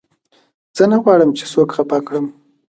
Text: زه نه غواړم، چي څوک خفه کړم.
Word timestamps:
زه 0.77 0.83
نه 0.91 0.97
غواړم، 1.03 1.31
چي 1.37 1.45
څوک 1.51 1.69
خفه 1.75 1.99
کړم. 2.07 2.25